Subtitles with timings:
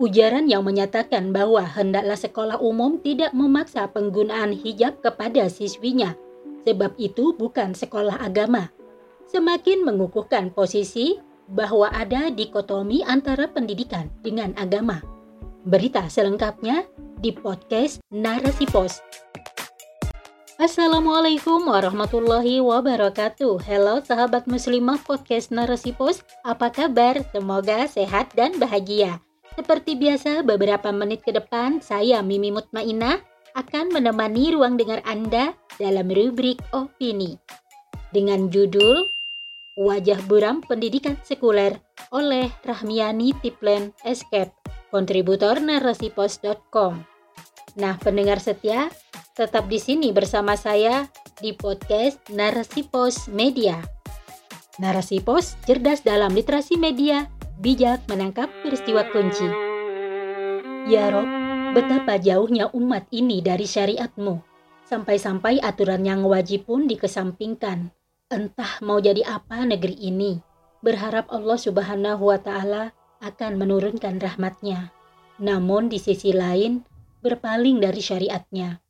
[0.00, 6.16] Ujaran yang menyatakan bahwa hendaklah sekolah umum tidak memaksa penggunaan hijab kepada siswinya,
[6.64, 8.72] sebab itu bukan sekolah agama.
[9.28, 11.20] Semakin mengukuhkan posisi
[11.52, 15.04] bahwa ada dikotomi antara pendidikan dengan agama.
[15.68, 16.88] Berita selengkapnya
[17.20, 19.04] di podcast Narasi Pos.
[20.56, 23.68] Assalamualaikum warahmatullahi wabarakatuh.
[23.68, 26.24] Halo sahabat muslimah podcast Narasi Pos.
[26.40, 27.20] Apa kabar?
[27.36, 29.20] Semoga sehat dan bahagia.
[29.58, 33.18] Seperti biasa, beberapa menit ke depan, saya Mimi Mutmainah
[33.58, 37.34] akan menemani ruang dengar Anda dalam rubrik opini.
[38.14, 39.10] Dengan judul
[39.74, 41.78] Wajah Buram Pendidikan Sekuler
[42.14, 44.54] oleh Rahmiani Tiplen Escape,
[44.94, 47.02] kontributor narasipos.com.
[47.78, 48.90] Nah, pendengar setia,
[49.34, 51.06] tetap di sini bersama saya
[51.38, 53.78] di podcast Narasi Pos Media.
[54.82, 59.44] Narasi Pos cerdas dalam literasi media bijak menangkap peristiwa kunci.
[60.88, 61.28] Ya Rob,
[61.76, 64.40] betapa jauhnya umat ini dari syariatmu.
[64.88, 67.92] Sampai-sampai aturan yang wajib pun dikesampingkan.
[68.32, 70.40] Entah mau jadi apa negeri ini.
[70.80, 74.96] Berharap Allah subhanahu wa ta'ala akan menurunkan rahmatnya.
[75.36, 76.80] Namun di sisi lain,
[77.20, 78.80] berpaling dari syariatnya.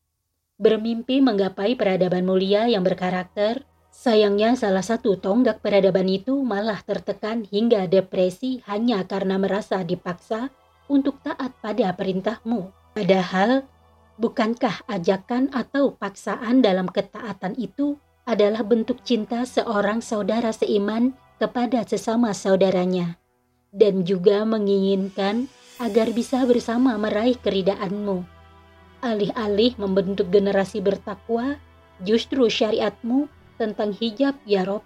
[0.63, 3.67] Bermimpi menggapai peradaban mulia yang berkarakter,
[4.01, 10.49] Sayangnya salah satu tonggak peradaban itu malah tertekan hingga depresi hanya karena merasa dipaksa
[10.89, 12.73] untuk taat pada perintahmu.
[12.97, 13.69] Padahal,
[14.17, 22.33] bukankah ajakan atau paksaan dalam ketaatan itu adalah bentuk cinta seorang saudara seiman kepada sesama
[22.33, 23.21] saudaranya
[23.69, 25.45] dan juga menginginkan
[25.77, 28.25] agar bisa bersama meraih keridaanmu.
[29.05, 31.61] Alih-alih membentuk generasi bertakwa,
[32.01, 33.29] justru syariatmu
[33.61, 34.81] tentang hijab ya Rob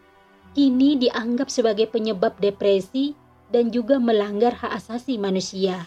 [0.55, 3.14] kini dianggap sebagai penyebab depresi
[3.50, 5.86] dan juga melanggar hak asasi manusia.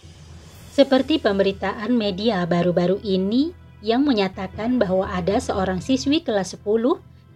[0.71, 6.63] Seperti pemberitaan media baru-baru ini yang menyatakan bahwa ada seorang siswi kelas 10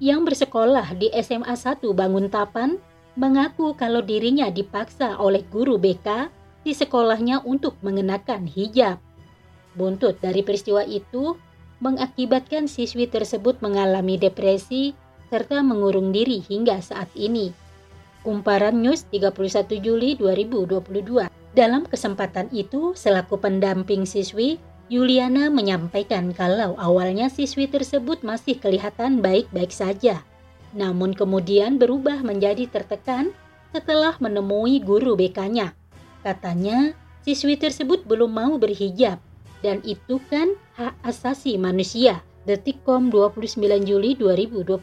[0.03, 2.77] yang bersekolah di SMA 1 Banguntapan
[3.17, 6.29] mengaku kalau dirinya dipaksa oleh guru BK
[6.61, 9.01] di sekolahnya untuk mengenakan hijab.
[9.73, 11.33] Buntut dari peristiwa itu
[11.81, 14.93] mengakibatkan siswi tersebut mengalami depresi
[15.31, 17.55] serta mengurung diri hingga saat ini.
[18.27, 21.31] Kumparan News 31 Juli 2022.
[21.55, 24.59] Dalam kesempatan itu, selaku pendamping siswi,
[24.91, 30.19] Yuliana menyampaikan kalau awalnya siswi tersebut masih kelihatan baik-baik saja.
[30.75, 33.31] Namun kemudian berubah menjadi tertekan
[33.71, 35.71] setelah menemui guru BK-nya.
[36.27, 36.91] Katanya,
[37.23, 39.23] siswi tersebut belum mau berhijab
[39.63, 42.19] dan itu kan hak asasi manusia.
[42.41, 43.53] Detikcom 29
[43.85, 44.81] Juli 2022.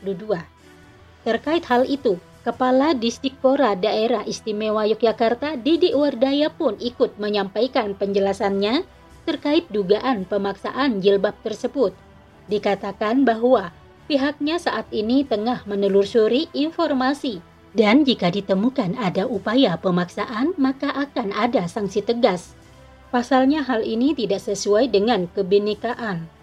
[1.27, 2.15] Terkait hal itu,
[2.47, 8.87] Kepala Distikkora Daerah Istimewa Yogyakarta Didi Wardaya pun ikut menyampaikan penjelasannya
[9.27, 11.93] terkait dugaan pemaksaan jilbab tersebut.
[12.47, 13.75] Dikatakan bahwa
[14.07, 17.43] pihaknya saat ini tengah menelusuri informasi
[17.75, 22.55] dan jika ditemukan ada upaya pemaksaan maka akan ada sanksi tegas.
[23.11, 26.38] Pasalnya hal ini tidak sesuai dengan kebinekaan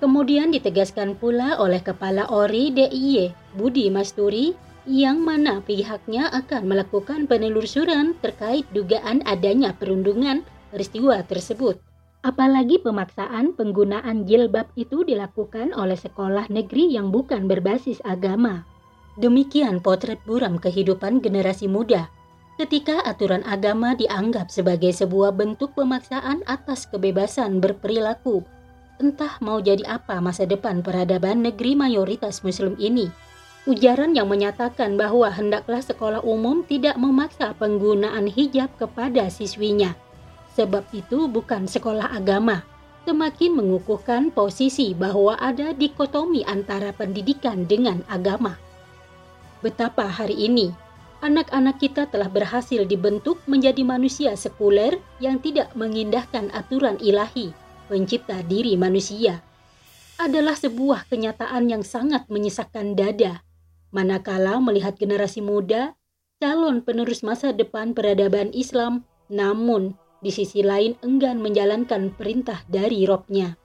[0.00, 4.56] Kemudian ditegaskan pula oleh Kepala ORI DIY Budi Masturi
[4.88, 10.40] yang mana pihaknya akan melakukan penelusuran terkait dugaan adanya perundungan
[10.72, 11.76] peristiwa tersebut.
[12.24, 18.64] Apalagi pemaksaan penggunaan jilbab itu dilakukan oleh sekolah negeri yang bukan berbasis agama.
[19.20, 22.08] Demikian potret buram kehidupan generasi muda
[22.60, 28.44] ketika aturan agama dianggap sebagai sebuah bentuk pemaksaan atas kebebasan berperilaku
[29.00, 33.08] entah mau jadi apa masa depan peradaban negeri mayoritas muslim ini.
[33.64, 39.96] Ujaran yang menyatakan bahwa hendaklah sekolah umum tidak memaksa penggunaan hijab kepada siswinya.
[40.56, 42.64] Sebab itu bukan sekolah agama.
[43.08, 48.60] Semakin mengukuhkan posisi bahwa ada dikotomi antara pendidikan dengan agama.
[49.64, 50.72] Betapa hari ini
[51.20, 57.52] anak-anak kita telah berhasil dibentuk menjadi manusia sekuler yang tidak mengindahkan aturan ilahi
[57.90, 59.42] pencipta diri manusia,
[60.22, 63.42] adalah sebuah kenyataan yang sangat menyesakkan dada.
[63.90, 65.98] Manakala melihat generasi muda,
[66.38, 73.56] calon penerus masa depan peradaban Islam, namun di sisi lain enggan menjalankan perintah dari robnya.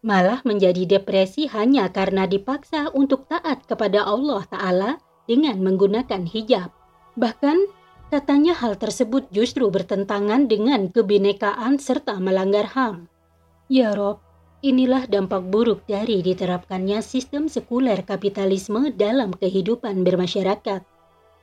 [0.00, 4.90] Malah menjadi depresi hanya karena dipaksa untuk taat kepada Allah Ta'ala
[5.28, 6.72] dengan menggunakan hijab.
[7.18, 7.58] Bahkan
[8.08, 13.10] katanya hal tersebut justru bertentangan dengan kebinekaan serta melanggar HAM.
[13.68, 14.24] Ya Rob,
[14.64, 20.80] inilah dampak buruk dari diterapkannya sistem sekuler kapitalisme dalam kehidupan bermasyarakat.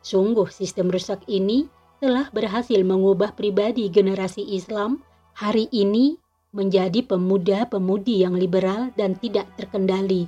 [0.01, 1.69] Sungguh sistem rusak ini
[2.01, 5.05] telah berhasil mengubah pribadi generasi Islam
[5.37, 6.17] hari ini
[6.49, 10.25] menjadi pemuda-pemudi yang liberal dan tidak terkendali,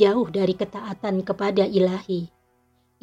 [0.00, 2.24] jauh dari ketaatan kepada ilahi.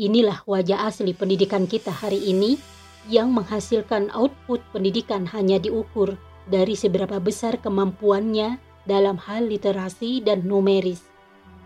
[0.02, 2.58] Inilah wajah asli pendidikan kita hari ini
[3.06, 6.18] yang menghasilkan output pendidikan hanya diukur
[6.50, 8.58] dari seberapa besar kemampuannya
[8.88, 11.06] dalam hal literasi dan numeris,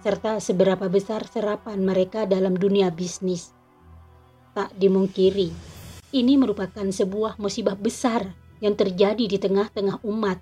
[0.04, 3.56] serta seberapa besar serapan mereka dalam dunia bisnis.
[4.56, 5.52] Tak dimungkiri,
[6.12, 10.40] ini merupakan sebuah musibah besar yang terjadi di tengah-tengah umat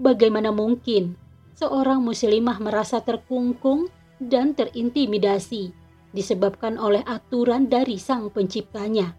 [0.00, 1.12] Bagaimana mungkin
[1.60, 5.76] seorang muslimah merasa terkungkung dan terintimidasi
[6.16, 9.12] disebabkan oleh aturan dari sang penciptanya?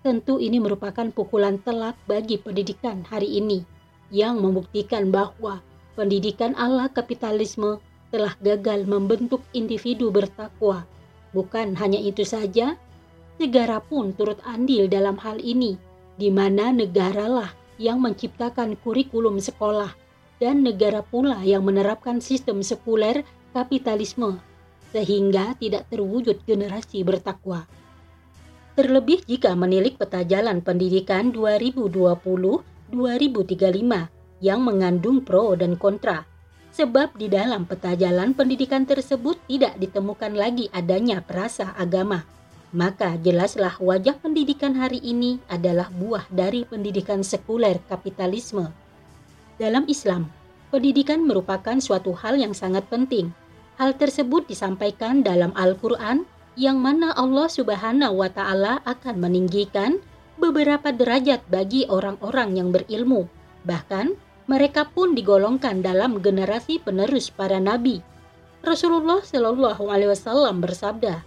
[0.00, 3.68] Tentu ini merupakan pukulan telak bagi pendidikan hari ini
[4.12, 5.64] yang membuktikan bahwa
[5.94, 7.78] pendidikan ala kapitalisme
[8.10, 10.86] telah gagal membentuk individu bertakwa.
[11.34, 12.78] Bukan hanya itu saja,
[13.42, 15.74] negara pun turut andil dalam hal ini,
[16.14, 19.90] di mana negaralah yang menciptakan kurikulum sekolah
[20.38, 24.38] dan negara pula yang menerapkan sistem sekuler kapitalisme
[24.94, 27.66] sehingga tidak terwujud generasi bertakwa.
[28.78, 31.34] Terlebih jika menilik peta jalan pendidikan
[32.92, 36.26] 2020-2035 yang mengandung pro dan kontra.
[36.74, 42.26] Sebab di dalam peta jalan pendidikan tersebut tidak ditemukan lagi adanya perasa agama.
[42.74, 48.74] Maka jelaslah wajah pendidikan hari ini adalah buah dari pendidikan sekuler kapitalisme
[49.54, 50.30] dalam Islam,
[50.74, 53.30] pendidikan merupakan suatu hal yang sangat penting.
[53.78, 59.98] Hal tersebut disampaikan dalam Al-Quran yang mana Allah Subhanahu wa Ta'ala akan meninggikan
[60.38, 63.26] beberapa derajat bagi orang-orang yang berilmu.
[63.64, 64.14] Bahkan,
[64.44, 68.04] mereka pun digolongkan dalam generasi penerus para nabi.
[68.60, 71.24] Rasulullah Shallallahu Alaihi Wasallam bersabda,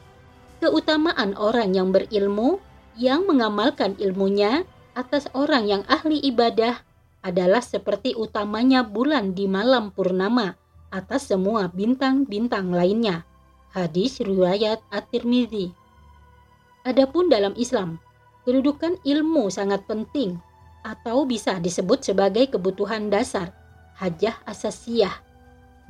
[0.62, 2.62] keutamaan orang yang berilmu
[2.98, 4.65] yang mengamalkan ilmunya
[4.98, 6.81] atas orang yang ahli ibadah
[7.21, 10.57] adalah seperti utamanya bulan di malam purnama
[10.89, 13.25] atas semua bintang-bintang lainnya.
[13.74, 15.69] Hadis riwayat At-Tirmidzi.
[16.88, 18.01] Adapun dalam Islam,
[18.48, 20.40] kedudukan ilmu sangat penting
[20.88, 23.52] atau bisa disebut sebagai kebutuhan dasar,
[24.00, 25.20] hajah asasiyah,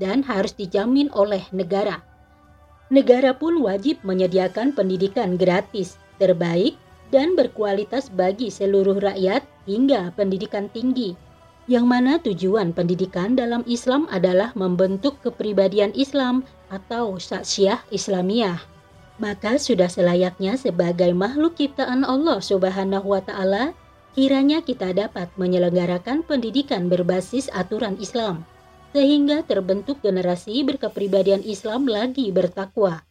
[0.02, 2.02] dan harus dijamin oleh negara.
[2.90, 6.74] Negara pun wajib menyediakan pendidikan gratis, terbaik,
[7.14, 11.14] dan berkualitas bagi seluruh rakyat hingga pendidikan tinggi
[11.68, 18.77] yang mana tujuan pendidikan dalam Islam adalah membentuk kepribadian Islam atau syaksiah Islamiyah.
[19.18, 23.74] Maka sudah selayaknya sebagai makhluk ciptaan Allah Subhanahu wa taala,
[24.14, 28.46] kiranya kita dapat menyelenggarakan pendidikan berbasis aturan Islam
[28.96, 33.04] sehingga terbentuk generasi berkepribadian Islam lagi bertakwa.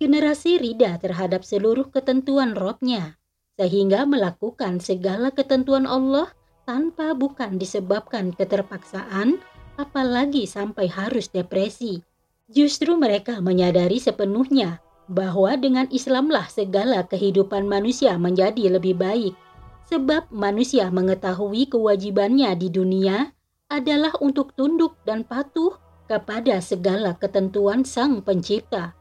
[0.00, 3.20] Generasi rida terhadap seluruh ketentuan robnya,
[3.60, 6.32] sehingga melakukan segala ketentuan Allah
[6.64, 9.38] tanpa bukan disebabkan keterpaksaan,
[9.76, 12.00] apalagi sampai harus depresi.
[12.50, 19.34] Justru mereka menyadari sepenuhnya bahwa dengan Islamlah segala kehidupan manusia menjadi lebih baik,
[19.90, 23.34] sebab manusia mengetahui kewajibannya di dunia
[23.66, 25.74] adalah untuk tunduk dan patuh
[26.06, 28.94] kepada segala ketentuan Sang Pencipta.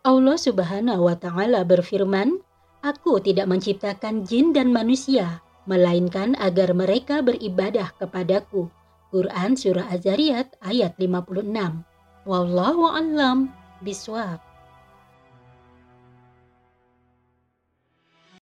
[0.00, 2.40] Allah Subhanahu wa Ta'ala berfirman,
[2.80, 8.66] "Aku tidak menciptakan jin dan manusia." melainkan agar mereka beribadah kepadaku.
[9.14, 11.86] Quran Surah Az-Zariyat ayat 56.
[12.26, 14.49] Wallahu a'lam biswab.